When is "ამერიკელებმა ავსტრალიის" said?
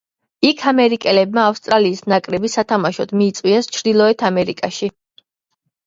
0.71-2.03